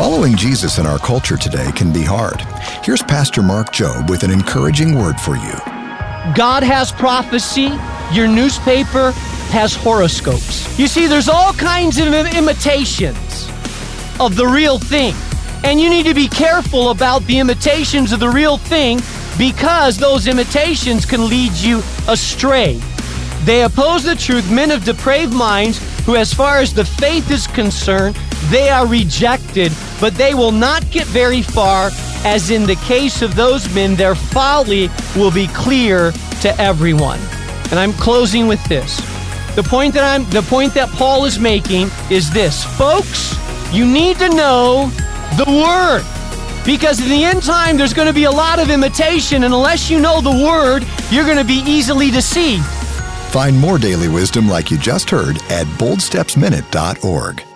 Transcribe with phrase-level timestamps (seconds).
[0.00, 2.40] Following Jesus in our culture today can be hard.
[2.82, 5.52] Here's Pastor Mark Jobe with an encouraging word for you.
[6.34, 7.68] God has prophecy,
[8.10, 9.10] your newspaper
[9.50, 10.78] has horoscopes.
[10.78, 13.46] You see, there's all kinds of imitations
[14.18, 15.14] of the real thing.
[15.64, 19.00] And you need to be careful about the imitations of the real thing
[19.36, 22.80] because those imitations can lead you astray.
[23.44, 27.46] They oppose the truth, men of depraved minds, who, as far as the faith is
[27.46, 28.16] concerned,
[28.50, 31.90] they are rejected, but they will not get very far,
[32.24, 36.12] as in the case of those men, their folly will be clear
[36.42, 37.20] to everyone.
[37.70, 38.96] And I'm closing with this.
[39.56, 42.64] The point that I'm the point that Paul is making is this.
[42.76, 43.34] Folks,
[43.72, 44.90] you need to know
[45.36, 46.04] the word.
[46.64, 49.90] Because in the end time, there's going to be a lot of imitation, and unless
[49.90, 52.64] you know the word, you're going to be easily deceived.
[53.30, 57.49] Find more daily wisdom like you just heard at boldstepsminute.org.